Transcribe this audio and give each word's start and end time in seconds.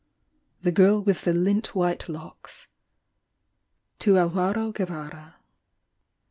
THE 0.63 0.71
GIRL 0.71 1.03
WITH 1.03 1.25
THE 1.25 1.33
LINT 1.33 1.75
WHITE 1.75 2.09
LOCKS. 2.09 2.67
To 3.99 4.17
Alvaro 4.17 4.71
Guevara. 4.71 5.35